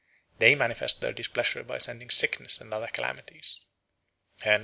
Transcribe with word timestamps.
They 0.39 0.55
manifest 0.55 0.99
their 0.99 1.13
displeasure 1.13 1.61
by 1.61 1.77
sending 1.77 2.09
sickness 2.09 2.59
and 2.59 2.73
other 2.73 2.87
calamities. 2.87 3.63